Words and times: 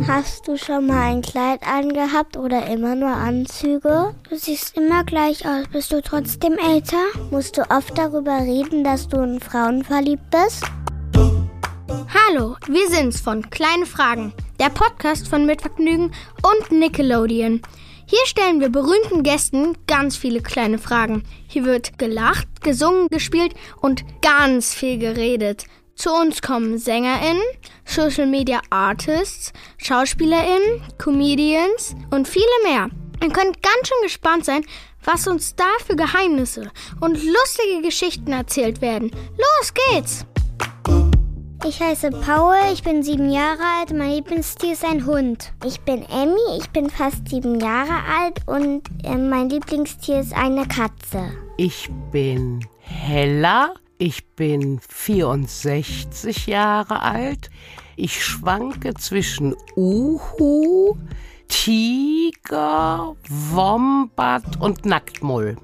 Hast 0.00 0.48
du 0.48 0.56
schon 0.56 0.86
mal 0.86 1.12
ein 1.12 1.20
Kleid 1.20 1.60
angehabt 1.66 2.38
oder 2.38 2.66
immer 2.66 2.94
nur 2.94 3.10
Anzüge? 3.10 4.14
Du 4.28 4.36
siehst 4.36 4.76
immer 4.76 5.04
gleich 5.04 5.46
aus. 5.46 5.66
Bist 5.70 5.92
du 5.92 6.00
trotzdem 6.00 6.56
älter? 6.58 7.04
Musst 7.30 7.58
du 7.58 7.70
oft 7.70 7.96
darüber 7.96 8.38
reden, 8.40 8.84
dass 8.84 9.06
du 9.06 9.18
in 9.22 9.38
Frauen 9.38 9.84
verliebt 9.84 10.24
bist? 10.30 10.64
Hallo, 12.08 12.56
wir 12.66 12.88
sind's 12.88 13.20
von 13.20 13.50
Kleine 13.50 13.84
Fragen, 13.84 14.32
der 14.58 14.70
Podcast 14.70 15.28
von 15.28 15.44
Mitvergnügen 15.44 16.12
und 16.42 16.72
Nickelodeon. 16.72 17.60
Hier 18.06 18.26
stellen 18.26 18.60
wir 18.60 18.70
berühmten 18.70 19.22
Gästen 19.22 19.76
ganz 19.86 20.16
viele 20.16 20.40
kleine 20.40 20.78
Fragen. 20.78 21.22
Hier 21.46 21.64
wird 21.64 21.98
gelacht, 21.98 22.48
gesungen, 22.62 23.08
gespielt 23.08 23.54
und 23.80 24.04
ganz 24.22 24.74
viel 24.74 24.98
geredet. 24.98 25.66
Zu 26.02 26.10
uns 26.12 26.42
kommen 26.42 26.78
SängerInnen, 26.78 27.44
Social 27.84 28.26
Media 28.26 28.60
Artists, 28.70 29.52
SchauspielerInnen, 29.78 30.82
Comedians 30.98 31.94
und 32.10 32.26
viele 32.26 32.44
mehr. 32.64 32.88
Ihr 33.22 33.32
könnt 33.32 33.62
ganz 33.62 33.86
schön 33.86 34.02
gespannt 34.02 34.44
sein, 34.44 34.64
was 35.04 35.28
uns 35.28 35.54
da 35.54 35.68
für 35.86 35.94
Geheimnisse 35.94 36.72
und 37.00 37.22
lustige 37.22 37.82
Geschichten 37.82 38.32
erzählt 38.32 38.80
werden. 38.80 39.12
Los 39.12 39.72
geht's! 39.74 40.26
Ich 41.64 41.80
heiße 41.80 42.10
Paul, 42.10 42.56
ich 42.72 42.82
bin 42.82 43.04
sieben 43.04 43.30
Jahre 43.30 43.62
alt, 43.78 43.96
mein 43.96 44.10
Lieblingstier 44.10 44.72
ist 44.72 44.84
ein 44.84 45.06
Hund. 45.06 45.52
Ich 45.64 45.82
bin 45.82 46.02
Emmy, 46.10 46.58
ich 46.58 46.68
bin 46.70 46.90
fast 46.90 47.28
sieben 47.28 47.60
Jahre 47.60 48.02
alt 48.18 48.40
und 48.46 48.82
äh, 49.04 49.16
mein 49.16 49.50
Lieblingstier 49.50 50.18
ist 50.18 50.34
eine 50.34 50.66
Katze. 50.66 51.30
Ich 51.58 51.88
bin 52.10 52.58
Hella, 52.80 53.74
ich 54.02 54.26
bin 54.34 54.80
64 54.88 56.48
Jahre 56.48 57.02
alt. 57.02 57.50
Ich 57.94 58.24
schwanke 58.24 58.94
zwischen 58.94 59.54
Uhu, 59.76 60.96
Tiger, 61.46 63.14
Wombat 63.28 64.60
und 64.60 64.84
Nacktmull. 64.84 65.56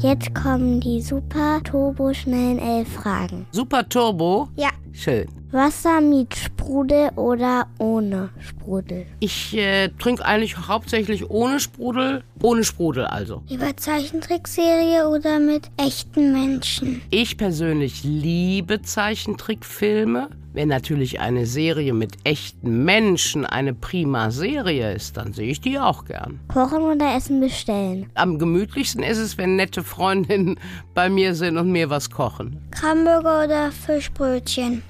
Jetzt 0.00 0.34
kommen 0.34 0.80
die 0.80 1.00
super 1.00 1.60
turbo 1.62 2.12
schnellen 2.12 2.58
elf 2.58 2.88
Fragen. 2.94 3.46
Super 3.52 3.88
Turbo? 3.88 4.48
Ja. 4.56 4.70
Schön. 4.90 5.41
Wasser 5.52 6.00
mit 6.00 6.34
Sprudel 6.34 7.10
oder 7.16 7.66
ohne 7.78 8.30
Sprudel? 8.40 9.04
Ich 9.20 9.54
äh, 9.54 9.90
trinke 9.98 10.24
eigentlich 10.24 10.56
hauptsächlich 10.56 11.28
ohne 11.28 11.60
Sprudel. 11.60 12.24
Ohne 12.40 12.64
Sprudel 12.64 13.04
also. 13.04 13.42
Lieber 13.48 13.76
Zeichentrickserie 13.76 15.06
oder 15.06 15.38
mit 15.38 15.70
echten 15.76 16.32
Menschen? 16.32 17.02
Ich 17.10 17.36
persönlich 17.36 18.02
liebe 18.02 18.80
Zeichentrickfilme. 18.80 20.30
Wenn 20.54 20.68
natürlich 20.68 21.20
eine 21.20 21.46
Serie 21.46 21.94
mit 21.94 22.16
echten 22.24 22.84
Menschen 22.84 23.46
eine 23.46 23.72
prima 23.74 24.30
Serie 24.30 24.92
ist, 24.92 25.16
dann 25.16 25.32
sehe 25.32 25.50
ich 25.50 25.60
die 25.60 25.78
auch 25.78 26.04
gern. 26.04 26.40
Kochen 26.48 26.82
oder 26.82 27.14
Essen 27.16 27.40
bestellen? 27.40 28.10
Am 28.14 28.38
gemütlichsten 28.38 29.02
ist 29.02 29.18
es, 29.18 29.38
wenn 29.38 29.56
nette 29.56 29.82
Freundinnen 29.82 30.58
bei 30.94 31.08
mir 31.08 31.34
sind 31.34 31.56
und 31.56 31.72
mir 31.72 31.88
was 31.88 32.10
kochen. 32.10 32.58
Krabbenburger 32.70 33.44
oder 33.44 33.72
Fischbrötchen? 33.72 34.82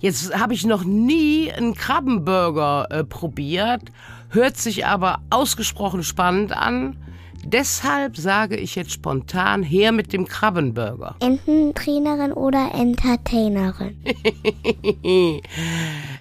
Jetzt 0.00 0.38
habe 0.38 0.54
ich 0.54 0.64
noch 0.64 0.84
nie 0.84 1.52
einen 1.52 1.74
Krabbenburger 1.74 2.88
äh, 2.90 3.04
probiert, 3.04 3.82
hört 4.30 4.56
sich 4.56 4.86
aber 4.86 5.20
ausgesprochen 5.30 6.02
spannend 6.02 6.52
an. 6.52 6.96
Deshalb 7.44 8.16
sage 8.16 8.56
ich 8.56 8.74
jetzt 8.74 8.92
spontan 8.92 9.62
her 9.62 9.92
mit 9.92 10.12
dem 10.12 10.26
Krabbenburger. 10.26 11.16
Ententrainerin 11.20 12.32
oder 12.32 12.70
Entertainerin? 12.74 13.96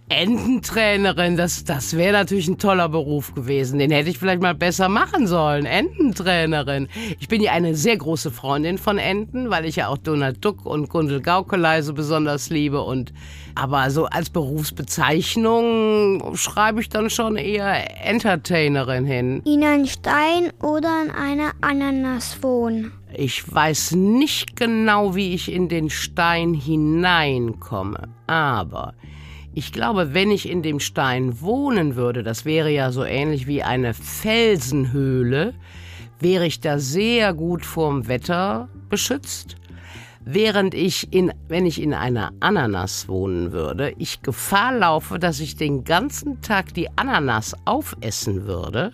Ententrainerin, 0.09 1.37
das, 1.37 1.63
das 1.65 1.95
wäre 1.95 2.13
natürlich 2.13 2.47
ein 2.47 2.57
toller 2.57 2.89
Beruf 2.89 3.35
gewesen. 3.35 3.77
Den 3.79 3.91
hätte 3.91 4.09
ich 4.09 4.17
vielleicht 4.17 4.41
mal 4.41 4.55
besser 4.55 4.89
machen 4.89 5.27
sollen. 5.27 5.65
Ententrainerin. 5.65 6.87
Ich 7.19 7.27
bin 7.27 7.41
ja 7.41 7.51
eine 7.51 7.75
sehr 7.75 7.97
große 7.97 8.31
Freundin 8.31 8.79
von 8.79 8.97
Enten, 8.97 9.51
weil 9.51 9.65
ich 9.65 9.75
ja 9.75 9.89
auch 9.89 9.97
Donald 9.97 10.43
Duck 10.43 10.65
und 10.65 10.89
Gundel 10.89 11.21
Gaukelei 11.21 11.83
so 11.83 11.93
besonders 11.93 12.49
liebe. 12.49 12.81
Und 12.81 13.13
aber 13.55 13.89
so 13.91 14.05
als 14.05 14.29
Berufsbezeichnung 14.29 16.35
schreibe 16.35 16.81
ich 16.81 16.89
dann 16.89 17.09
schon 17.09 17.35
eher 17.35 18.05
Entertainerin 18.05 19.05
hin. 19.05 19.41
In 19.45 19.63
einen 19.63 19.85
Stein 19.85 20.51
oder 20.61 20.89
in 21.09 21.15
eine 21.15 21.51
Ananas 21.61 22.41
wohnen? 22.43 22.91
Ich 23.13 23.51
weiß 23.51 23.95
nicht 23.95 24.55
genau, 24.55 25.15
wie 25.15 25.33
ich 25.33 25.51
in 25.51 25.67
den 25.67 25.89
Stein 25.89 26.53
hineinkomme, 26.53 28.09
aber 28.27 28.93
ich 29.53 29.71
glaube, 29.71 30.13
wenn 30.13 30.29
ich 30.29 30.47
in 30.47 30.61
dem 30.61 30.79
Stein 30.79 31.41
wohnen 31.41 31.95
würde, 31.95 32.21
das 32.21 32.45
wäre 32.45 32.69
ja 32.69 32.91
so 32.91 33.03
ähnlich 33.03 33.47
wie 33.47 33.63
eine 33.63 33.93
Felsenhöhle, 33.93 35.53
wäre 36.19 36.45
ich 36.45 36.59
da 36.59 36.77
sehr 36.79 37.33
gut 37.33 37.65
vorm 37.65 38.07
Wetter 38.07 38.69
beschützt. 38.89 39.55
Während 40.23 40.75
ich 40.75 41.11
in, 41.11 41.31
wenn 41.47 41.65
ich 41.65 41.81
in 41.81 41.93
einer 41.93 42.31
Ananas 42.39 43.07
wohnen 43.07 43.51
würde, 43.51 43.93
ich 43.97 44.21
Gefahr 44.21 44.77
laufe, 44.77 45.17
dass 45.17 45.39
ich 45.39 45.55
den 45.55 45.85
ganzen 45.85 46.41
Tag 46.41 46.73
die 46.75 46.89
Ananas 46.97 47.55
aufessen 47.65 48.45
würde 48.45 48.91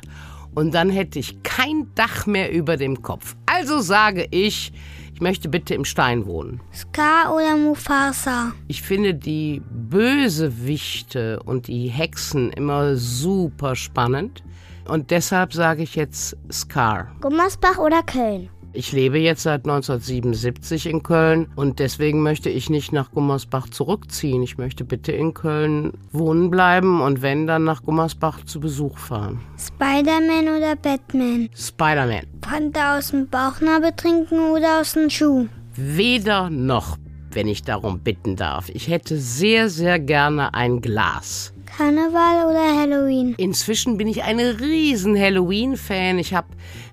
und 0.56 0.74
dann 0.74 0.90
hätte 0.90 1.20
ich 1.20 1.44
kein 1.44 1.92
Dach 1.96 2.26
mehr 2.26 2.52
über 2.52 2.78
dem 2.78 3.02
Kopf. 3.02 3.36
Also 3.46 3.80
sage 3.80 4.28
ich, 4.32 4.74
ich 5.14 5.22
möchte 5.22 5.48
bitte 5.48 5.74
im 5.76 5.86
Stein 5.86 6.26
wohnen. 6.26 6.60
Scar 6.74 7.34
oder 7.34 7.56
Mufasa? 7.56 8.54
Ich 8.68 8.82
finde 8.82 9.14
die 9.14 9.62
Bösewichte 9.70 11.42
und 11.44 11.68
die 11.68 11.88
Hexen 11.88 12.52
immer 12.52 12.96
super 12.96 13.76
spannend. 13.76 14.44
Und 14.88 15.12
deshalb 15.12 15.54
sage 15.54 15.84
ich 15.84 15.96
jetzt 15.96 16.38
Scar. 16.52 17.16
Gummersbach 17.22 17.78
oder 17.78 18.04
Köln? 18.04 18.50
Ich 18.78 18.92
lebe 18.92 19.18
jetzt 19.18 19.44
seit 19.44 19.66
1977 19.66 20.88
in 20.88 21.02
Köln 21.02 21.48
und 21.56 21.80
deswegen 21.80 22.22
möchte 22.22 22.50
ich 22.50 22.70
nicht 22.70 22.92
nach 22.92 23.10
Gummersbach 23.12 23.70
zurückziehen. 23.70 24.44
Ich 24.44 24.58
möchte 24.58 24.84
bitte 24.84 25.14
in 25.14 25.34
Köln 25.34 25.94
wohnen 26.12 26.52
bleiben 26.52 27.00
und 27.00 27.22
wenn, 27.22 27.48
dann 27.48 27.64
nach 27.64 27.84
Gummersbach 27.84 28.44
zu 28.44 28.60
Besuch 28.60 28.98
fahren. 28.98 29.40
Spider-Man 29.58 30.58
oder 30.58 30.76
Batman? 30.76 31.50
Spider-Man. 31.56 32.26
Fanta 32.46 32.98
aus 32.98 33.12
dem 33.12 33.30
Bauchnabel 33.30 33.94
trinken 33.96 34.40
oder 34.52 34.82
aus 34.82 34.92
dem 34.92 35.10
Schuh? 35.10 35.48
Weder 35.76 36.50
noch, 36.50 36.98
wenn 37.32 37.48
ich 37.48 37.64
darum 37.64 38.00
bitten 38.00 38.36
darf. 38.36 38.68
Ich 38.68 38.90
hätte 38.90 39.18
sehr, 39.18 39.70
sehr 39.70 40.00
gerne 40.00 40.54
ein 40.54 40.82
Glas. 40.82 41.55
Karneval 41.78 42.50
oder 42.50 42.74
Halloween? 42.80 43.36
Inzwischen 43.38 43.98
bin 43.98 44.08
ich 44.08 44.24
ein 44.24 44.40
riesen 44.40 45.20
Halloween-Fan. 45.20 46.20
Ich 46.20 46.34
habe 46.34 46.48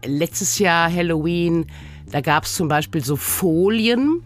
letztes 0.05 0.59
Jahr 0.59 0.93
Halloween, 0.93 1.67
da 2.11 2.21
gab 2.21 2.45
es 2.45 2.57
zum 2.57 2.67
Beispiel 2.67 3.05
so 3.05 3.15
Folien. 3.15 4.25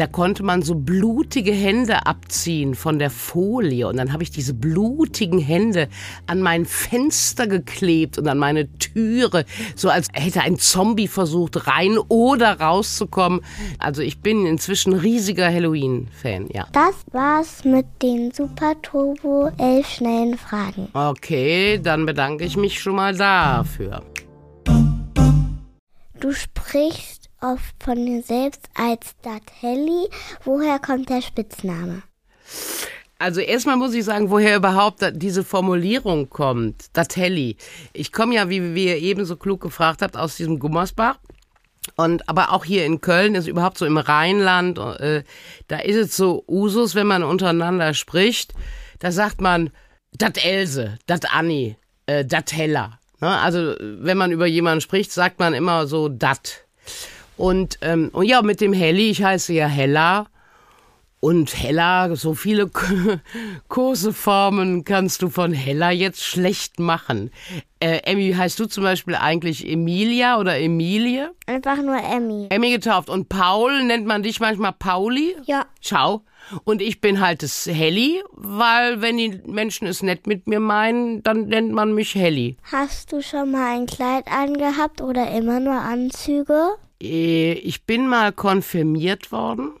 Da 0.00 0.06
konnte 0.06 0.42
man 0.42 0.62
so 0.62 0.76
blutige 0.76 1.52
Hände 1.52 2.06
abziehen 2.06 2.74
von 2.74 2.98
der 2.98 3.10
Folie. 3.10 3.86
Und 3.86 3.98
dann 3.98 4.14
habe 4.14 4.22
ich 4.22 4.30
diese 4.30 4.54
blutigen 4.54 5.38
Hände 5.38 5.90
an 6.26 6.40
mein 6.40 6.64
Fenster 6.64 7.46
geklebt 7.46 8.16
und 8.16 8.26
an 8.26 8.38
meine 8.38 8.72
Türe. 8.78 9.44
So 9.76 9.90
als 9.90 10.08
hätte 10.14 10.40
ein 10.40 10.56
Zombie 10.56 11.06
versucht, 11.06 11.66
rein 11.66 11.98
oder 12.08 12.58
rauszukommen. 12.60 13.42
Also 13.78 14.00
ich 14.00 14.20
bin 14.20 14.46
inzwischen 14.46 14.94
riesiger 14.94 15.52
Halloween-Fan, 15.52 16.48
ja. 16.50 16.66
Das 16.72 16.94
war's 17.12 17.66
mit 17.66 17.84
den 18.00 18.32
Super 18.32 18.80
Turbo 18.80 19.50
11 19.58 19.86
schnellen 19.86 20.38
Fragen. 20.38 20.88
Okay, 20.94 21.78
dann 21.78 22.06
bedanke 22.06 22.46
ich 22.46 22.56
mich 22.56 22.80
schon 22.80 22.94
mal 22.94 23.14
dafür. 23.14 24.02
Du 26.18 26.32
sprichst 26.32 27.19
oft 27.40 27.74
von 27.82 28.06
dir 28.06 28.22
selbst 28.22 28.62
als 28.74 29.14
Datelli. 29.22 30.08
Woher 30.44 30.78
kommt 30.78 31.08
der 31.08 31.22
Spitzname? 31.22 32.02
Also 33.18 33.40
erstmal 33.40 33.76
muss 33.76 33.92
ich 33.92 34.04
sagen, 34.04 34.30
woher 34.30 34.56
überhaupt 34.56 35.04
diese 35.12 35.44
Formulierung 35.44 36.30
kommt, 36.30 36.86
Datelli. 36.94 37.56
Ich 37.92 38.12
komme 38.12 38.34
ja, 38.34 38.48
wie, 38.48 38.74
wie 38.74 38.86
ihr 38.86 38.96
eben 38.96 39.26
so 39.26 39.36
klug 39.36 39.60
gefragt 39.60 40.00
habt, 40.00 40.16
aus 40.16 40.36
diesem 40.36 40.58
Gummersbach. 40.58 41.18
Und 41.96 42.28
aber 42.28 42.52
auch 42.52 42.64
hier 42.64 42.86
in 42.86 43.00
Köln 43.00 43.34
ist 43.34 43.46
überhaupt 43.46 43.78
so 43.78 43.84
im 43.84 43.98
Rheinland, 43.98 44.78
äh, 44.78 45.22
da 45.68 45.78
ist 45.78 45.96
es 45.96 46.16
so 46.16 46.44
Usus, 46.46 46.94
wenn 46.94 47.06
man 47.06 47.22
untereinander 47.22 47.94
spricht, 47.94 48.54
da 49.00 49.12
sagt 49.12 49.40
man 49.40 49.70
dat 50.12 50.42
Else, 50.44 50.98
dat 51.06 51.34
Anni, 51.34 51.76
äh, 52.06 52.24
dat 52.24 52.52
Hella. 52.52 52.98
Ne? 53.20 53.28
Also 53.28 53.74
wenn 53.80 54.16
man 54.16 54.32
über 54.32 54.46
jemanden 54.46 54.80
spricht, 54.80 55.12
sagt 55.12 55.38
man 55.38 55.54
immer 55.54 55.86
so 55.86 56.08
dat. 56.08 56.64
Und, 57.40 57.78
ähm, 57.80 58.10
und 58.12 58.26
ja, 58.26 58.42
mit 58.42 58.60
dem 58.60 58.74
Helli, 58.74 59.08
ich 59.08 59.22
heiße 59.22 59.54
ja 59.54 59.66
Hella. 59.66 60.26
Und 61.20 61.54
Hella, 61.54 62.14
so 62.14 62.34
viele 62.34 62.70
Koseformen 63.68 64.84
kannst 64.84 65.22
du 65.22 65.30
von 65.30 65.54
Hella 65.54 65.90
jetzt 65.90 66.22
schlecht 66.22 66.78
machen. 66.80 67.30
Äh, 67.78 68.00
Emmy, 68.04 68.34
heißt 68.34 68.58
du 68.58 68.66
zum 68.66 68.84
Beispiel 68.84 69.14
eigentlich 69.14 69.66
Emilia 69.66 70.38
oder 70.38 70.58
Emilie? 70.58 71.30
Einfach 71.46 71.78
nur 71.78 71.96
Emmy. 71.96 72.48
Emmy 72.50 72.72
getauft. 72.72 73.08
Und 73.08 73.30
Paul, 73.30 73.84
nennt 73.84 74.06
man 74.06 74.22
dich 74.22 74.38
manchmal 74.40 74.72
Pauli? 74.72 75.34
Ja. 75.46 75.64
Schau. 75.80 76.22
Und 76.64 76.82
ich 76.82 77.00
bin 77.00 77.20
halt 77.20 77.42
das 77.42 77.64
Helly, 77.64 78.22
weil 78.32 79.00
wenn 79.00 79.16
die 79.16 79.40
Menschen 79.46 79.86
es 79.86 80.02
nett 80.02 80.26
mit 80.26 80.46
mir 80.46 80.60
meinen, 80.60 81.22
dann 81.22 81.46
nennt 81.46 81.72
man 81.72 81.94
mich 81.94 82.14
Helly. 82.14 82.58
Hast 82.70 83.12
du 83.12 83.22
schon 83.22 83.50
mal 83.52 83.76
ein 83.76 83.86
Kleid 83.86 84.26
angehabt 84.26 85.00
oder 85.00 85.30
immer 85.30 85.58
nur 85.60 85.74
Anzüge? 85.80 86.76
Äh, 87.02 87.52
Ich 87.52 87.84
bin 87.84 88.08
mal 88.08 88.32
konfirmiert 88.32 89.32
worden. 89.32 89.72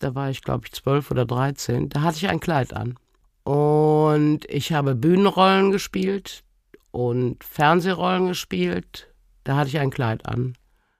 Da 0.00 0.14
war 0.14 0.30
ich, 0.30 0.42
glaube 0.42 0.66
ich, 0.66 0.72
zwölf 0.72 1.10
oder 1.10 1.26
dreizehn. 1.26 1.88
Da 1.88 2.02
hatte 2.02 2.16
ich 2.16 2.28
ein 2.28 2.40
Kleid 2.40 2.72
an. 2.72 2.96
Und 3.44 4.40
ich 4.48 4.72
habe 4.72 4.94
Bühnenrollen 4.94 5.70
gespielt 5.70 6.42
und 6.90 7.44
Fernsehrollen 7.44 8.28
gespielt. 8.28 9.08
Da 9.44 9.56
hatte 9.56 9.68
ich 9.68 9.78
ein 9.78 9.90
Kleid 9.90 10.26
an. 10.26 10.54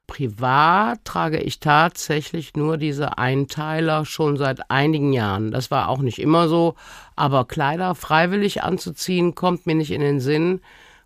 Privat 0.06 1.04
trage 1.04 1.40
ich 1.40 1.58
tatsächlich 1.58 2.54
nur 2.54 2.76
diese 2.76 3.18
Einteiler 3.18 4.04
schon 4.04 4.36
seit 4.36 4.70
einigen 4.70 5.12
Jahren. 5.12 5.50
Das 5.50 5.72
war 5.72 5.88
auch 5.88 5.98
nicht 5.98 6.20
immer 6.20 6.48
so, 6.48 6.76
aber 7.16 7.44
Kleider 7.44 7.96
freiwillig 7.96 8.62
anzuziehen 8.62 9.34
kommt 9.34 9.66
mir 9.66 9.74
nicht 9.74 9.90
in 9.90 10.00
den 10.00 10.20
Sinn, 10.20 10.60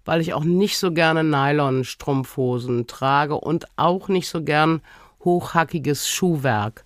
weil 0.05 0.20
ich 0.20 0.35
auch 0.35 0.44
nicht 0.44 0.79
so 0.79 0.93
gerne 0.93 1.25
Nylon-Strumpfhosen 1.25 2.87
trage 2.87 3.35
und 3.35 3.67
auch 3.76 4.08
nicht 4.08 4.29
so 4.29 4.43
gern 4.43 4.82
hochhackiges 5.25 6.08
Schuhwerk. 6.08 6.85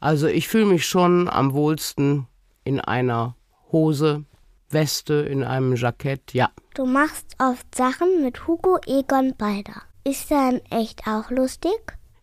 Also 0.00 0.26
ich 0.26 0.48
fühle 0.48 0.66
mich 0.66 0.86
schon 0.86 1.28
am 1.28 1.52
wohlsten 1.52 2.26
in 2.64 2.80
einer 2.80 3.34
Hose, 3.72 4.24
Weste, 4.70 5.14
in 5.14 5.44
einem 5.44 5.76
Jackett, 5.76 6.32
ja. 6.32 6.50
Du 6.74 6.86
machst 6.86 7.36
oft 7.38 7.74
Sachen 7.74 8.22
mit 8.22 8.46
Hugo 8.46 8.78
Egon 8.86 9.34
Balder. 9.36 9.82
Ist 10.04 10.30
er 10.30 10.50
in 10.50 10.60
echt 10.70 11.06
auch 11.06 11.30
lustig? 11.30 11.78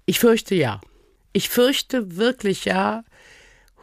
Ich 0.05 0.19
fürchte 0.19 0.55
ja. 0.55 0.81
Ich 1.31 1.49
fürchte 1.49 2.17
wirklich 2.17 2.65
ja. 2.65 3.03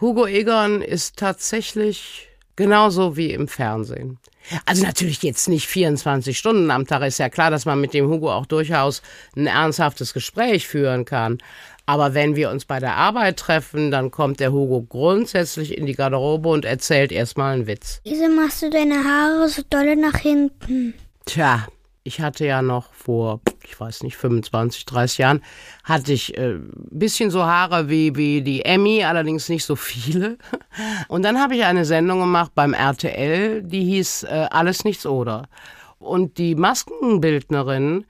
Hugo 0.01 0.27
Egon 0.27 0.83
ist 0.83 1.17
tatsächlich 1.17 2.29
genauso 2.57 3.17
wie 3.17 3.33
im 3.33 3.49
Fernsehen. 3.49 4.19
Also 4.65 4.85
natürlich 4.85 5.23
jetzt 5.23 5.49
nicht 5.49 5.67
24 5.67 6.37
Stunden 6.37 6.71
am 6.71 6.87
Tag. 6.87 7.03
Ist 7.03 7.19
ja 7.19 7.29
klar, 7.29 7.51
dass 7.51 7.67
man 7.67 7.81
mit 7.81 7.95
dem 7.95 8.09
Hugo 8.09 8.33
auch 8.33 8.47
durchaus 8.47 9.03
ein 9.37 9.47
ernsthaftes 9.47 10.13
Gespräch 10.13 10.67
führen 10.67 11.05
kann. 11.05 11.39
Aber 11.87 12.15
wenn 12.15 12.37
wir 12.37 12.51
uns 12.51 12.65
bei 12.65 12.79
der 12.79 12.97
Arbeit 12.97 13.37
treffen, 13.39 13.91
dann 13.91 14.11
kommt 14.11 14.39
der 14.39 14.53
Hugo 14.53 14.83
grundsätzlich 14.83 15.77
in 15.77 15.87
die 15.87 15.95
Garderobe 15.95 16.49
und 16.49 16.65
erzählt 16.65 17.11
erstmal 17.11 17.55
einen 17.55 17.67
Witz. 17.67 18.01
Wieso 18.05 18.29
machst 18.29 18.63
du 18.63 18.71
deine 18.71 19.05
Haare 19.05 19.49
so 19.49 19.63
dolle 19.69 19.97
nach 19.97 20.19
hinten? 20.19 20.95
Tja, 21.27 21.67
ich 22.05 22.21
hatte 22.21 22.47
ja 22.47 22.63
noch 22.63 22.93
vor, 22.93 23.41
ich 23.65 23.79
weiß 23.79 24.03
nicht, 24.03 24.17
25, 24.17 24.85
30 24.87 25.19
Jahren, 25.19 25.43
hatte 25.85 26.13
ich 26.13 26.37
äh, 26.37 26.55
ein 26.55 26.73
bisschen 26.91 27.31
so 27.31 27.45
Haare 27.45 27.89
wie, 27.89 28.17
wie 28.17 28.43
die 28.43 28.65
Emmy, 28.65 29.05
allerdings 29.05 29.49
nicht 29.49 29.65
so 29.65 29.77
viele. 29.77 30.39
Und 31.09 31.25
dann 31.25 31.41
habe 31.41 31.55
ich 31.57 31.65
eine 31.65 31.85
Sendung 31.85 32.21
gemacht 32.21 32.53
beim 32.55 32.73
RTL, 32.73 33.63
die 33.63 33.85
hieß 33.85 34.25
äh, 34.25 34.49
Alles 34.51 34.85
nichts 34.85 35.07
oder. 35.07 35.49
Und 35.99 36.39
die 36.39 36.55
Maskenbildnerinnen 36.55 38.07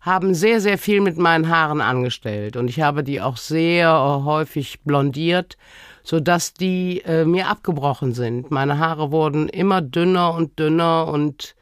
haben 0.00 0.34
sehr, 0.34 0.60
sehr 0.60 0.78
viel 0.78 1.00
mit 1.00 1.16
meinen 1.16 1.48
Haaren 1.48 1.80
angestellt. 1.80 2.56
Und 2.56 2.68
ich 2.68 2.80
habe 2.80 3.04
die 3.04 3.20
auch 3.20 3.36
sehr 3.36 3.88
äh, 3.88 4.24
häufig 4.24 4.80
blondiert, 4.82 5.56
sodass 6.02 6.52
die 6.54 7.00
äh, 7.06 7.24
mir 7.24 7.48
abgebrochen 7.48 8.12
sind. 8.12 8.50
Meine 8.50 8.78
Haare 8.78 9.10
wurden 9.10 9.48
immer 9.48 9.80
dünner 9.80 10.34
und 10.34 10.58
dünner 10.58 11.08
und 11.08 11.54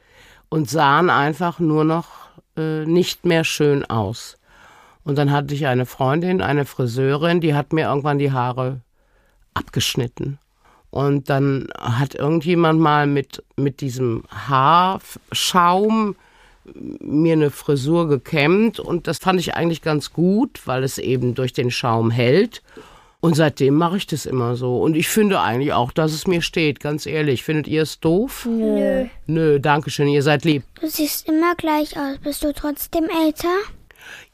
und 0.52 0.68
sahen 0.68 1.08
einfach 1.08 1.60
nur 1.60 1.82
noch 1.82 2.21
äh, 2.56 2.84
nicht 2.84 3.24
mehr 3.24 3.44
schön 3.44 3.84
aus. 3.84 4.38
Und 5.04 5.18
dann 5.18 5.32
hatte 5.32 5.54
ich 5.54 5.66
eine 5.66 5.86
Freundin, 5.86 6.40
eine 6.40 6.64
Friseurin, 6.64 7.40
die 7.40 7.54
hat 7.54 7.72
mir 7.72 7.86
irgendwann 7.86 8.18
die 8.18 8.32
Haare 8.32 8.80
abgeschnitten. 9.54 10.38
Und 10.90 11.30
dann 11.30 11.68
hat 11.78 12.14
irgendjemand 12.14 12.78
mal 12.78 13.06
mit, 13.06 13.42
mit 13.56 13.80
diesem 13.80 14.24
Haarschaum 14.30 16.16
mir 17.00 17.32
eine 17.32 17.50
Frisur 17.50 18.08
gekämmt 18.08 18.78
und 18.78 19.06
das 19.06 19.18
fand 19.18 19.40
ich 19.40 19.54
eigentlich 19.54 19.82
ganz 19.82 20.12
gut, 20.12 20.60
weil 20.64 20.84
es 20.84 20.98
eben 20.98 21.34
durch 21.34 21.52
den 21.52 21.70
Schaum 21.70 22.10
hält. 22.10 22.62
Und 23.24 23.34
seitdem 23.36 23.74
mache 23.74 23.98
ich 23.98 24.08
das 24.08 24.26
immer 24.26 24.56
so. 24.56 24.82
Und 24.82 24.96
ich 24.96 25.08
finde 25.08 25.40
eigentlich 25.40 25.72
auch, 25.72 25.92
dass 25.92 26.12
es 26.12 26.26
mir 26.26 26.42
steht, 26.42 26.80
ganz 26.80 27.06
ehrlich. 27.06 27.44
Findet 27.44 27.68
ihr 27.68 27.82
es 27.82 28.00
doof? 28.00 28.46
Nö. 28.46 29.06
Nö, 29.26 29.60
danke 29.60 29.90
schön, 29.90 30.08
ihr 30.08 30.24
seid 30.24 30.44
lieb. 30.44 30.64
Du 30.80 30.88
siehst 30.88 31.28
immer 31.28 31.54
gleich 31.54 31.96
aus. 31.96 32.18
Bist 32.18 32.42
du 32.42 32.52
trotzdem 32.52 33.04
älter? 33.04 33.54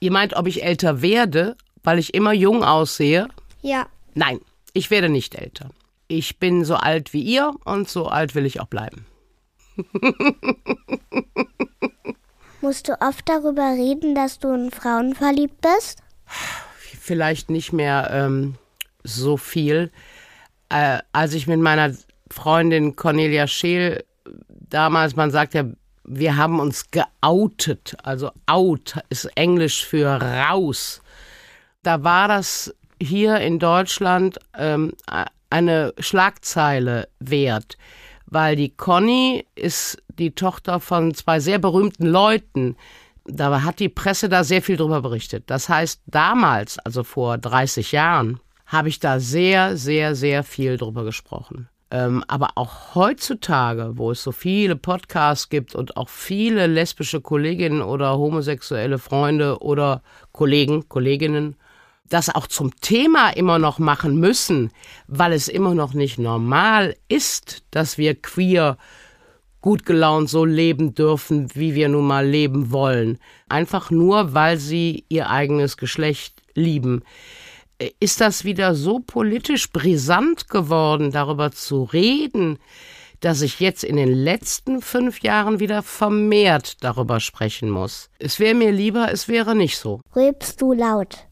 Ihr 0.00 0.10
meint, 0.10 0.34
ob 0.34 0.46
ich 0.46 0.64
älter 0.64 1.02
werde, 1.02 1.54
weil 1.84 1.98
ich 1.98 2.14
immer 2.14 2.32
jung 2.32 2.64
aussehe? 2.64 3.28
Ja. 3.60 3.88
Nein, 4.14 4.40
ich 4.72 4.90
werde 4.90 5.10
nicht 5.10 5.34
älter. 5.34 5.68
Ich 6.06 6.38
bin 6.38 6.64
so 6.64 6.76
alt 6.76 7.12
wie 7.12 7.20
ihr 7.20 7.52
und 7.66 7.90
so 7.90 8.06
alt 8.06 8.34
will 8.34 8.46
ich 8.46 8.58
auch 8.58 8.68
bleiben. 8.68 9.04
Musst 12.62 12.88
du 12.88 12.98
oft 13.02 13.28
darüber 13.28 13.74
reden, 13.74 14.14
dass 14.14 14.38
du 14.38 14.48
in 14.54 14.70
Frauen 14.70 15.14
verliebt 15.14 15.60
bist? 15.60 16.02
Vielleicht 16.98 17.50
nicht 17.50 17.74
mehr 17.74 18.08
ähm, 18.10 18.54
so 19.14 19.36
viel. 19.36 19.90
Äh, 20.68 20.98
als 21.12 21.34
ich 21.34 21.46
mit 21.46 21.60
meiner 21.60 21.94
Freundin 22.30 22.96
Cornelia 22.96 23.46
Scheel 23.46 24.04
damals, 24.48 25.16
man 25.16 25.30
sagt 25.30 25.54
ja, 25.54 25.64
wir 26.04 26.36
haben 26.36 26.60
uns 26.60 26.90
geoutet. 26.90 27.96
Also 28.02 28.30
out 28.46 28.98
ist 29.08 29.26
Englisch 29.36 29.84
für 29.84 30.08
raus. 30.08 31.02
Da 31.82 32.02
war 32.02 32.28
das 32.28 32.74
hier 33.00 33.38
in 33.38 33.58
Deutschland 33.58 34.38
ähm, 34.56 34.92
eine 35.50 35.94
Schlagzeile 35.98 37.08
wert, 37.20 37.76
weil 38.26 38.56
die 38.56 38.70
Conny 38.70 39.46
ist 39.54 40.02
die 40.08 40.32
Tochter 40.32 40.80
von 40.80 41.14
zwei 41.14 41.40
sehr 41.40 41.58
berühmten 41.58 42.06
Leuten. 42.06 42.76
Da 43.24 43.62
hat 43.62 43.78
die 43.78 43.88
Presse 43.88 44.28
da 44.28 44.42
sehr 44.42 44.62
viel 44.62 44.76
drüber 44.76 45.02
berichtet. 45.02 45.44
Das 45.46 45.68
heißt, 45.68 46.00
damals, 46.06 46.78
also 46.78 47.04
vor 47.04 47.38
30 47.38 47.92
Jahren, 47.92 48.40
habe 48.68 48.88
ich 48.90 49.00
da 49.00 49.18
sehr, 49.18 49.76
sehr, 49.76 50.14
sehr 50.14 50.44
viel 50.44 50.76
drüber 50.76 51.02
gesprochen. 51.02 51.68
Ähm, 51.90 52.22
aber 52.28 52.50
auch 52.56 52.94
heutzutage, 52.94 53.92
wo 53.96 54.10
es 54.10 54.22
so 54.22 54.30
viele 54.30 54.76
Podcasts 54.76 55.48
gibt 55.48 55.74
und 55.74 55.96
auch 55.96 56.10
viele 56.10 56.66
lesbische 56.66 57.22
Kolleginnen 57.22 57.80
oder 57.80 58.18
homosexuelle 58.18 58.98
Freunde 58.98 59.60
oder 59.60 60.02
Kollegen, 60.32 60.86
Kolleginnen, 60.90 61.56
das 62.10 62.34
auch 62.34 62.46
zum 62.46 62.78
Thema 62.80 63.30
immer 63.30 63.58
noch 63.58 63.78
machen 63.78 64.20
müssen, 64.20 64.70
weil 65.06 65.32
es 65.32 65.48
immer 65.48 65.74
noch 65.74 65.94
nicht 65.94 66.18
normal 66.18 66.94
ist, 67.08 67.64
dass 67.70 67.96
wir 67.96 68.14
queer 68.20 68.76
gut 69.62 69.86
gelaunt 69.86 70.28
so 70.28 70.44
leben 70.44 70.94
dürfen, 70.94 71.48
wie 71.54 71.74
wir 71.74 71.88
nun 71.88 72.06
mal 72.06 72.26
leben 72.26 72.70
wollen. 72.70 73.18
Einfach 73.48 73.90
nur, 73.90 74.34
weil 74.34 74.58
sie 74.58 75.04
ihr 75.08 75.30
eigenes 75.30 75.78
Geschlecht 75.78 76.42
lieben. 76.54 77.02
Ist 78.00 78.20
das 78.20 78.44
wieder 78.44 78.74
so 78.74 78.98
politisch 78.98 79.70
brisant 79.70 80.48
geworden, 80.48 81.12
darüber 81.12 81.52
zu 81.52 81.84
reden, 81.84 82.58
dass 83.20 83.42
ich 83.42 83.60
jetzt 83.60 83.84
in 83.84 83.96
den 83.96 84.12
letzten 84.12 84.80
fünf 84.80 85.20
Jahren 85.20 85.60
wieder 85.60 85.82
vermehrt 85.82 86.82
darüber 86.82 87.20
sprechen 87.20 87.70
muss. 87.70 88.10
Es 88.18 88.38
wäre 88.40 88.54
mir 88.54 88.72
lieber, 88.72 89.12
es 89.12 89.28
wäre 89.28 89.54
nicht 89.54 89.78
so. 89.78 90.00
Rülpst 90.14 90.60
du 90.60 90.72
laut? 90.72 91.28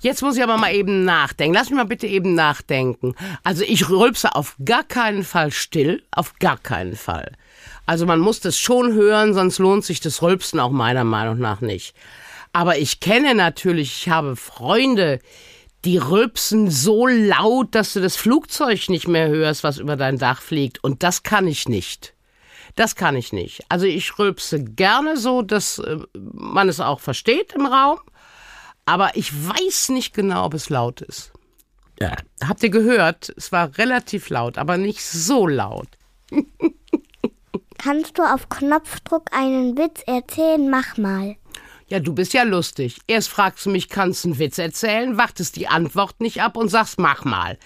Jetzt 0.00 0.22
muss 0.22 0.36
ich 0.36 0.42
aber 0.42 0.56
mal 0.56 0.74
eben 0.74 1.04
nachdenken. 1.04 1.54
Lass 1.54 1.70
mich 1.70 1.76
mal 1.76 1.84
bitte 1.84 2.06
eben 2.06 2.34
nachdenken. 2.34 3.14
Also 3.42 3.64
ich 3.64 3.88
rülpse 3.88 4.34
auf 4.34 4.56
gar 4.64 4.84
keinen 4.84 5.24
Fall 5.24 5.50
still, 5.50 6.02
auf 6.12 6.38
gar 6.38 6.58
keinen 6.58 6.96
Fall. 6.96 7.32
Also 7.86 8.06
man 8.06 8.20
muss 8.20 8.40
das 8.40 8.58
schon 8.58 8.94
hören, 8.94 9.34
sonst 9.34 9.58
lohnt 9.58 9.84
sich 9.84 10.00
das 10.00 10.22
Rülpsen 10.22 10.60
auch 10.60 10.70
meiner 10.70 11.04
Meinung 11.04 11.38
nach 11.38 11.60
nicht. 11.60 11.94
Aber 12.52 12.78
ich 12.78 13.00
kenne 13.00 13.34
natürlich, 13.34 14.02
ich 14.02 14.08
habe 14.08 14.36
Freunde, 14.36 15.20
die 15.84 15.98
rülpsen 15.98 16.70
so 16.70 17.06
laut, 17.06 17.74
dass 17.74 17.92
du 17.92 18.00
das 18.00 18.16
Flugzeug 18.16 18.88
nicht 18.88 19.08
mehr 19.08 19.28
hörst, 19.28 19.64
was 19.64 19.78
über 19.78 19.96
dein 19.96 20.18
Dach 20.18 20.40
fliegt. 20.40 20.82
Und 20.84 21.02
das 21.02 21.22
kann 21.22 21.46
ich 21.48 21.68
nicht. 21.68 22.14
Das 22.76 22.96
kann 22.96 23.16
ich 23.16 23.32
nicht. 23.32 23.64
Also 23.68 23.86
ich 23.86 24.18
rülpse 24.18 24.62
gerne 24.62 25.16
so, 25.16 25.42
dass 25.42 25.78
äh, 25.78 25.98
man 26.14 26.68
es 26.68 26.80
auch 26.80 27.00
versteht 27.00 27.52
im 27.52 27.66
Raum. 27.66 27.98
Aber 28.86 29.16
ich 29.16 29.32
weiß 29.32 29.90
nicht 29.90 30.14
genau, 30.14 30.46
ob 30.46 30.54
es 30.54 30.70
laut 30.70 31.00
ist. 31.00 31.32
Ja. 32.00 32.16
Habt 32.46 32.62
ihr 32.62 32.70
gehört? 32.70 33.32
Es 33.36 33.52
war 33.52 33.76
relativ 33.78 34.30
laut, 34.30 34.58
aber 34.58 34.76
nicht 34.76 35.04
so 35.04 35.46
laut. 35.46 35.88
Kannst 37.78 38.18
du 38.18 38.22
auf 38.22 38.48
Knopfdruck 38.48 39.26
einen 39.32 39.76
Witz 39.76 40.02
erzählen? 40.06 40.70
Mach 40.70 40.96
mal. 40.96 41.36
Ja, 41.92 42.00
du 42.00 42.14
bist 42.14 42.32
ja 42.32 42.42
lustig. 42.44 43.00
Erst 43.06 43.28
fragst 43.28 43.66
du 43.66 43.70
mich, 43.70 43.90
kannst 43.90 44.24
du 44.24 44.28
einen 44.28 44.38
Witz 44.38 44.56
erzählen, 44.56 45.18
wartest 45.18 45.56
die 45.56 45.68
Antwort 45.68 46.22
nicht 46.22 46.40
ab 46.40 46.56
und 46.56 46.70
sagst, 46.70 46.98
mach 46.98 47.26
mal. 47.26 47.58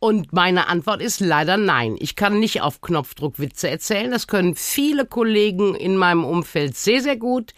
Und 0.00 0.34
meine 0.34 0.68
Antwort 0.68 1.00
ist 1.00 1.18
leider 1.20 1.56
nein. 1.56 1.96
Ich 1.98 2.14
kann 2.14 2.38
nicht 2.38 2.60
auf 2.60 2.82
Knopfdruck 2.82 3.38
Witze 3.38 3.70
erzählen. 3.70 4.10
Das 4.10 4.26
können 4.26 4.54
viele 4.54 5.06
Kollegen 5.06 5.74
in 5.74 5.96
meinem 5.96 6.26
Umfeld 6.26 6.76
sehr, 6.76 7.00
sehr 7.00 7.16
gut. 7.16 7.54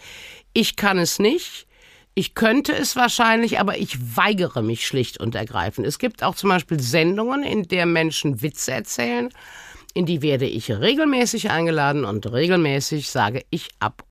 Ich 0.53 0.77
kann 0.77 0.97
es 0.99 1.19
nicht. 1.19 1.67
Ich 2.15 2.37
könnte 2.37 2.73
es 2.73 2.95
wahrscheinlich, 2.95 3.59
aber 3.59 3.79
ich 3.79 4.17
weigere 4.17 4.63
mich 4.63 4.87
schlicht 4.87 5.19
und 5.19 5.35
ergreifend. 5.35 5.89
Es 5.89 5.99
gibt 5.99 6.23
auch 6.23 6.37
zum 6.37 6.51
Beispiel 6.51 6.79
Sendungen, 6.79 7.43
in 7.43 7.65
der 7.65 7.87
Menschen 7.87 8.43
Witze 8.43 8.71
erzählen. 8.71 9.31
In 9.93 10.07
die 10.07 10.23
werde 10.23 10.47
ich 10.47 10.71
regelmäßig 10.71 11.51
eingeladen 11.51 12.05
und 12.05 12.31
regelmäßig 12.31 13.11
sage 13.11 13.43
ich 13.51 13.71
ab. 13.81 14.05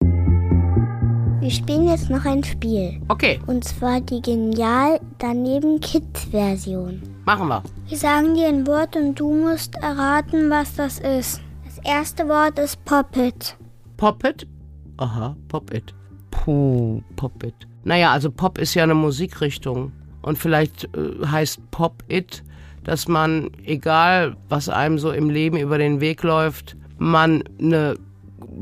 Wir 1.52 1.58
spielen 1.58 1.90
jetzt 1.90 2.10
noch 2.10 2.24
ein 2.24 2.42
Spiel. 2.46 3.02
Okay, 3.10 3.38
Und 3.46 3.66
zwar 3.66 4.00
die 4.00 4.22
Genial 4.22 5.02
daneben 5.18 5.82
Kids 5.82 6.24
Version. 6.32 7.02
machen 7.26 7.50
wir. 7.50 7.62
Wir 7.90 7.98
sagen 7.98 8.36
dir 8.36 8.48
ein 8.48 8.66
Wort 8.66 8.96
und 8.96 9.20
du 9.20 9.34
musst 9.34 9.76
erraten, 9.76 10.50
was 10.50 10.74
das 10.78 11.00
ist. 11.00 11.42
Das 11.66 11.78
erste 11.84 12.30
Wort 12.30 12.58
ist 12.58 12.82
Poppet. 12.86 13.58
Poppet? 13.98 14.48
Aha, 14.96 15.36
Pop-It. 15.50 15.94
Puh, 16.32 17.02
Pop-It. 17.18 17.56
Naja, 17.84 18.14
also 18.14 18.32
Pop 18.32 18.58
ist 18.58 18.74
ja 18.74 18.84
eine 18.84 18.96
Musikrichtung. 18.96 19.92
Und 20.22 20.38
vielleicht 20.38 20.86
äh, 20.96 21.26
heißt 21.28 21.70
Pop-It, 21.70 22.46
dass 22.86 23.10
man, 23.10 23.52
egal 23.66 24.38
was 24.48 24.70
einem 24.70 24.98
so 24.98 25.12
im 25.12 25.30
Leben 25.30 25.58
über 25.58 25.78
den 25.78 26.00
Weg 26.00 26.24
läuft, 26.24 26.78
man 26.98 27.44
eine 27.60 27.96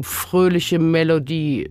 fröhliche 0.01 0.79
Melodie 0.79 1.69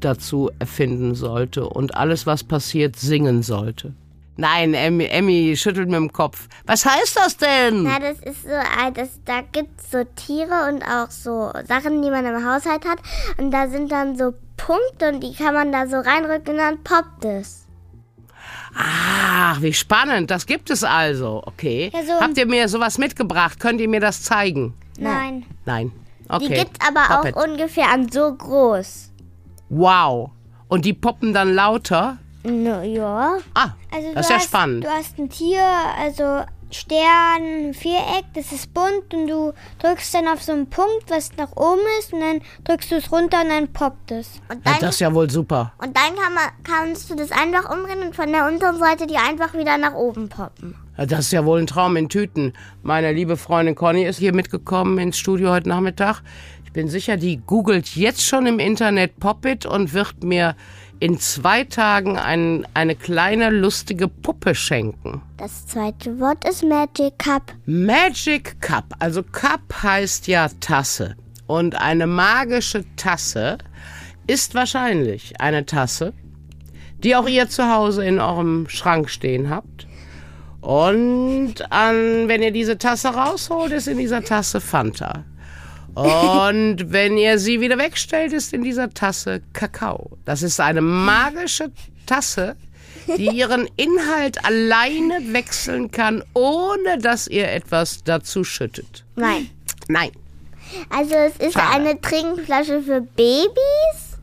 dazu 0.00 0.50
erfinden 0.58 1.14
sollte 1.14 1.68
und 1.68 1.94
alles, 1.96 2.26
was 2.26 2.44
passiert, 2.44 2.96
singen 2.96 3.42
sollte. 3.42 3.92
Nein, 4.36 4.74
Emmy, 4.74 5.04
Emmy 5.04 5.54
schüttelt 5.56 5.86
mit 5.88 5.96
dem 5.96 6.12
Kopf. 6.12 6.48
Was 6.66 6.84
heißt 6.84 7.16
das 7.16 7.36
denn? 7.36 7.84
Na, 7.84 8.00
das 8.00 8.18
ist 8.18 8.42
so, 8.42 8.48
ein- 8.48 8.92
das, 8.94 9.10
da 9.24 9.42
gibt's 9.52 9.92
so 9.92 10.02
Tiere 10.16 10.68
und 10.68 10.82
auch 10.82 11.08
so 11.10 11.52
Sachen, 11.68 12.02
die 12.02 12.10
man 12.10 12.26
im 12.26 12.44
Haushalt 12.44 12.84
hat. 12.84 12.98
Und 13.38 13.52
da 13.52 13.68
sind 13.68 13.92
dann 13.92 14.16
so 14.18 14.34
Punkte 14.56 15.12
und 15.12 15.20
die 15.22 15.34
kann 15.34 15.54
man 15.54 15.70
da 15.70 15.86
so 15.86 15.98
reinrücken 15.98 16.54
und 16.54 16.58
dann 16.58 16.82
poppt 16.82 17.24
es. 17.24 17.66
Ach, 18.76 19.62
wie 19.62 19.72
spannend. 19.72 20.30
Das 20.32 20.46
gibt 20.46 20.68
es 20.70 20.82
also. 20.82 21.42
Okay. 21.46 21.92
Ja, 21.94 22.02
so- 22.02 22.20
Habt 22.20 22.36
ihr 22.36 22.46
mir 22.46 22.68
sowas 22.68 22.98
mitgebracht? 22.98 23.60
Könnt 23.60 23.80
ihr 23.80 23.88
mir 23.88 24.00
das 24.00 24.22
zeigen? 24.22 24.74
Nein. 24.98 25.44
Nein. 25.64 25.92
Okay. 26.28 26.48
Die 26.48 26.54
gibt's 26.54 26.78
aber 26.86 27.16
Puppet. 27.16 27.36
auch 27.36 27.44
ungefähr 27.46 27.88
an 27.92 28.10
so 28.10 28.34
groß. 28.34 29.10
Wow. 29.78 30.30
Und 30.68 30.84
die 30.84 30.92
poppen 30.92 31.32
dann 31.34 31.54
lauter? 31.54 32.18
Na 32.44 32.82
ja. 32.84 33.38
Ah, 33.54 33.70
Also 33.92 34.08
das 34.14 34.20
ist 34.22 34.28
du 34.28 34.32
ja 34.34 34.38
hast, 34.38 34.44
spannend. 34.44 34.84
Du 34.84 34.88
hast 34.88 35.18
ein 35.18 35.28
Tier, 35.30 35.62
also 35.98 36.42
Stern, 36.70 37.72
Viereck, 37.72 38.24
das 38.34 38.50
ist 38.52 38.74
bunt 38.74 39.14
und 39.14 39.28
du 39.28 39.52
drückst 39.78 40.12
dann 40.14 40.26
auf 40.28 40.42
so 40.42 40.52
einen 40.52 40.68
Punkt, 40.68 41.08
was 41.08 41.30
nach 41.36 41.52
oben 41.56 41.80
ist 42.00 42.12
und 42.12 42.20
dann 42.20 42.40
drückst 42.64 42.90
du 42.90 42.96
es 42.96 43.12
runter 43.12 43.42
und 43.42 43.48
dann 43.48 43.72
poppt 43.72 44.10
es. 44.10 44.40
Und 44.48 44.56
Ja, 44.66 44.72
dann, 44.72 44.80
das 44.80 44.94
ist 44.96 45.00
ja 45.00 45.14
wohl 45.14 45.30
super. 45.30 45.72
und 45.78 45.96
dann 45.96 46.14
kann 46.16 46.34
man, 46.34 46.44
kannst 46.64 47.08
du 47.10 47.14
das 47.14 47.30
einfach 47.30 47.70
umdrehen 47.70 48.02
und 48.06 48.16
von 48.16 48.30
der 48.32 48.46
unteren 48.48 48.78
Seite 48.78 49.06
die 49.06 49.16
einfach 49.16 49.54
wieder 49.54 49.78
nach 49.78 49.94
oben 49.94 50.28
poppen. 50.28 50.74
Ja, 50.98 51.06
Das 51.06 51.20
ist 51.20 51.32
ja 51.32 51.44
wohl 51.44 51.60
ein 51.60 51.66
Traum 51.66 51.96
in 51.96 52.08
Tüten. 52.08 52.52
Meine 52.82 53.12
liebe 53.12 53.36
Freundin 53.36 53.74
Conny 53.76 54.04
ist 54.04 54.18
hier 54.18 54.34
mitgekommen 54.34 54.98
ins 54.98 55.16
Studio 55.18 55.50
heute 55.50 55.68
Nachmittag. 55.68 56.22
Bin 56.74 56.88
sicher, 56.88 57.16
die 57.16 57.36
googelt 57.36 57.94
jetzt 57.94 58.26
schon 58.26 58.46
im 58.46 58.58
Internet 58.58 59.20
Poppit 59.20 59.64
und 59.64 59.94
wird 59.94 60.24
mir 60.24 60.56
in 60.98 61.20
zwei 61.20 61.62
Tagen 61.62 62.18
ein, 62.18 62.66
eine 62.74 62.96
kleine 62.96 63.50
lustige 63.50 64.08
Puppe 64.08 64.56
schenken. 64.56 65.22
Das 65.36 65.68
zweite 65.68 66.18
Wort 66.18 66.44
ist 66.44 66.64
Magic 66.64 67.16
Cup. 67.20 67.52
Magic 67.66 68.60
Cup. 68.60 68.92
Also 68.98 69.22
Cup 69.22 69.60
heißt 69.84 70.26
ja 70.26 70.48
Tasse. 70.58 71.14
Und 71.46 71.80
eine 71.80 72.08
magische 72.08 72.84
Tasse 72.96 73.58
ist 74.26 74.56
wahrscheinlich 74.56 75.40
eine 75.40 75.66
Tasse, 75.66 76.12
die 76.98 77.14
auch 77.14 77.28
ihr 77.28 77.48
zu 77.48 77.72
Hause 77.72 78.04
in 78.04 78.18
eurem 78.18 78.68
Schrank 78.68 79.10
stehen 79.10 79.48
habt. 79.48 79.86
Und 80.60 81.70
an, 81.70 82.26
wenn 82.26 82.42
ihr 82.42 82.50
diese 82.50 82.78
Tasse 82.78 83.10
rausholt, 83.10 83.70
ist 83.70 83.86
in 83.86 83.98
dieser 83.98 84.24
Tasse 84.24 84.60
Fanta. 84.60 85.24
Und 85.94 86.92
wenn 86.92 87.16
ihr 87.16 87.38
sie 87.38 87.60
wieder 87.60 87.78
wegstellt, 87.78 88.32
ist 88.32 88.52
in 88.52 88.62
dieser 88.62 88.90
Tasse 88.90 89.42
Kakao. 89.52 90.10
Das 90.24 90.42
ist 90.42 90.60
eine 90.60 90.80
magische 90.80 91.70
Tasse, 92.06 92.56
die 93.06 93.28
ihren 93.28 93.68
Inhalt 93.76 94.44
alleine 94.44 95.32
wechseln 95.32 95.90
kann, 95.90 96.24
ohne 96.34 96.98
dass 96.98 97.28
ihr 97.28 97.50
etwas 97.50 98.02
dazu 98.02 98.44
schüttet. 98.44 99.04
Nein. 99.14 99.50
Nein. 99.88 100.10
Also 100.90 101.14
es 101.14 101.36
ist 101.36 101.54
Schade. 101.54 101.74
eine 101.74 102.00
Trinkflasche 102.00 102.82
für 102.82 103.00
Babys. 103.00 104.18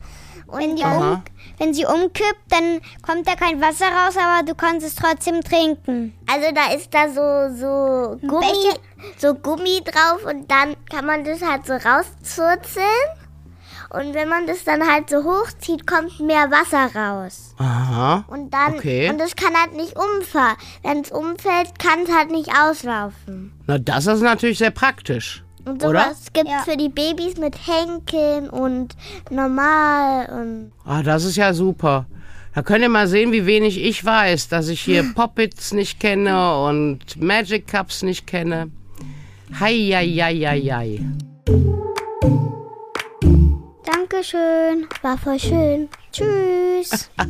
Wenn, 0.48 0.76
die 0.76 0.82
um, 0.82 1.22
wenn 1.62 1.74
sie 1.74 1.86
umkippt, 1.86 2.40
dann 2.50 2.80
kommt 3.06 3.26
da 3.28 3.34
kein 3.36 3.60
Wasser 3.60 3.86
raus, 3.86 4.16
aber 4.16 4.44
du 4.44 4.54
kannst 4.54 4.84
es 4.86 4.94
trotzdem 4.96 5.42
trinken. 5.42 6.12
Also 6.30 6.48
da 6.54 6.74
ist 6.74 6.92
da 6.92 7.08
so, 7.08 7.54
so 7.56 8.16
Gummi, 8.26 8.46
Becher? 8.46 8.78
so 9.18 9.34
Gummi 9.34 9.80
drauf 9.84 10.24
und 10.28 10.50
dann 10.50 10.74
kann 10.90 11.06
man 11.06 11.24
das 11.24 11.40
halt 11.42 11.66
so 11.66 11.74
rauszurzeln. 11.74 12.86
Und 13.90 14.14
wenn 14.14 14.28
man 14.28 14.46
das 14.46 14.64
dann 14.64 14.90
halt 14.90 15.10
so 15.10 15.22
hochzieht, 15.22 15.86
kommt 15.86 16.18
mehr 16.18 16.50
Wasser 16.50 16.88
raus. 16.98 17.54
Aha. 17.58 18.24
Und 18.28 18.50
dann, 18.52 18.76
Okay. 18.76 19.10
und 19.10 19.18
das 19.18 19.36
kann 19.36 19.54
halt 19.54 19.74
nicht 19.76 19.94
umfallen. 19.98 20.56
Wenn 20.82 21.00
es 21.02 21.10
umfällt, 21.12 21.78
kann 21.78 22.00
es 22.04 22.10
halt 22.12 22.30
nicht 22.30 22.48
auslaufen. 22.58 23.52
Na, 23.66 23.76
das 23.78 24.06
ist 24.06 24.22
natürlich 24.22 24.58
sehr 24.58 24.70
praktisch. 24.70 25.44
Und 25.64 25.84
Oder? 25.84 26.04
sowas 26.04 26.32
gibt's 26.32 26.50
Ja. 26.50 26.62
für 26.64 26.76
die 26.76 26.88
Babys 26.88 27.36
mit 27.38 27.56
Henkeln 27.66 28.48
und 28.50 28.96
normal 29.30 30.26
und 30.30 30.72
Ah, 30.84 31.02
das 31.02 31.24
ist 31.24 31.36
ja 31.36 31.52
super. 31.54 32.06
Da 32.54 32.62
könnt 32.62 32.82
ihr 32.82 32.88
mal 32.88 33.06
sehen, 33.06 33.32
wie 33.32 33.46
wenig 33.46 33.80
ich 33.82 34.04
weiß, 34.04 34.48
dass 34.48 34.68
ich 34.68 34.80
hier 34.80 35.04
Poppets 35.14 35.72
nicht 35.72 36.00
kenne 36.00 36.58
und 36.64 37.20
Magic 37.20 37.66
Cups 37.68 38.02
nicht 38.02 38.26
kenne. 38.26 38.70
Hei, 39.60 39.74
hei, 39.92 40.06
hei, 40.08 40.34
hei, 40.34 40.60
hei. 40.60 41.00
Dankeschön. 43.84 44.86
war 45.02 45.18
voll 45.18 45.38
schön. 45.38 45.88
Tschüss. 46.12 47.10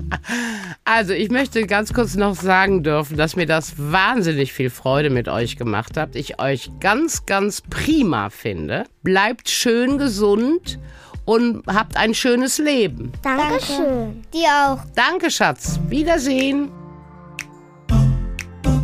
Also, 0.84 1.12
ich 1.12 1.30
möchte 1.30 1.66
ganz 1.66 1.94
kurz 1.94 2.16
noch 2.16 2.34
sagen 2.34 2.82
dürfen, 2.82 3.16
dass 3.16 3.36
mir 3.36 3.46
das 3.46 3.74
wahnsinnig 3.76 4.52
viel 4.52 4.68
Freude 4.68 5.10
mit 5.10 5.28
euch 5.28 5.56
gemacht 5.56 5.96
hat. 5.96 6.16
Ich 6.16 6.40
euch 6.40 6.70
ganz, 6.80 7.24
ganz 7.24 7.60
prima 7.60 8.28
finde. 8.30 8.84
Bleibt 9.02 9.48
schön 9.48 9.96
gesund 9.98 10.78
und 11.24 11.66
habt 11.66 11.96
ein 11.96 12.14
schönes 12.14 12.58
Leben. 12.58 13.12
Dankeschön. 13.22 14.22
Dir 14.34 14.48
auch. 14.48 14.84
Danke, 14.94 15.30
Schatz. 15.30 15.78
Wiedersehen. 15.88 16.70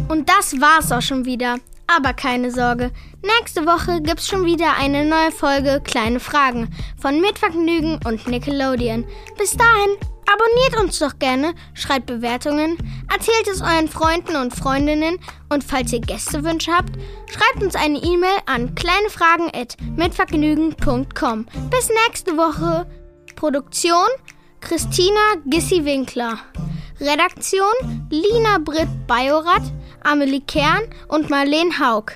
Und 0.09 0.29
das 0.29 0.59
war's 0.61 0.91
auch 0.93 1.03
schon 1.03 1.25
wieder. 1.25 1.57
Aber 1.91 2.13
keine 2.13 2.51
Sorge, 2.51 2.91
nächste 3.23 3.65
Woche 3.65 4.03
gibt's 4.03 4.29
schon 4.29 4.45
wieder 4.45 4.77
eine 4.79 5.07
neue 5.07 5.33
Folge 5.33 5.81
Kleine 5.83 6.21
Fragen 6.21 6.69
von 7.01 7.19
Mitvergnügen 7.19 7.99
und 8.05 8.29
Nickelodeon. 8.29 9.07
Bis 9.39 9.57
dahin, 9.57 9.97
abonniert 10.31 10.77
uns 10.83 10.99
doch 10.99 11.19
gerne, 11.19 11.55
schreibt 11.73 12.05
Bewertungen, 12.05 12.77
erzählt 13.11 13.49
es 13.51 13.63
euren 13.63 13.89
Freunden 13.89 14.37
und 14.37 14.55
Freundinnen 14.55 15.19
und 15.49 15.65
falls 15.65 15.91
ihr 15.95 16.01
Gästewünsche 16.01 16.73
habt, 16.73 16.91
schreibt 17.33 17.65
uns 17.65 17.75
eine 17.75 18.03
E-Mail 18.03 18.37
an 18.45 18.75
kleinefragen@mitvergnügen.com. 18.75 21.47
Bis 21.71 21.89
nächste 22.07 22.37
Woche. 22.37 22.87
Produktion 23.35 24.09
Christina 24.61 25.37
Gissi-Winkler. 25.47 26.39
Redaktion 27.01 28.09
Lina 28.11 28.59
Britt 28.59 28.89
Bajorat, 29.07 29.63
Amelie 30.03 30.41
Kern 30.41 30.83
und 31.09 31.31
Marleen 31.31 31.79
Haug. 31.79 32.13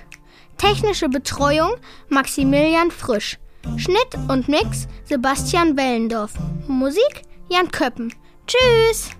Technische 0.59 1.09
Betreuung 1.09 1.73
Maximilian 2.09 2.91
Frisch. 2.91 3.39
Schnitt 3.77 4.15
und 4.29 4.49
Mix 4.49 4.87
Sebastian 5.05 5.77
Wellendorf. 5.77 6.33
Musik 6.67 7.23
Jan 7.49 7.71
Köppen. 7.71 8.15
Tschüss! 8.47 9.11